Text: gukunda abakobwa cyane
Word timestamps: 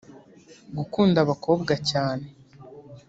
gukunda 0.77 1.17
abakobwa 1.25 1.73
cyane 1.89 2.25